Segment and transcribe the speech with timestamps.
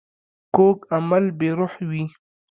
[0.55, 2.05] کوږ عمل بې روح وي